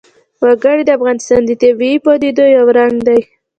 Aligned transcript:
وګړي 0.43 0.83
د 0.85 0.89
افغانستان 0.97 1.41
د 1.45 1.51
طبیعي 1.61 1.95
پدیدو 2.05 2.45
یو 2.57 2.65
رنګ 2.77 2.95
دی. 3.07 3.21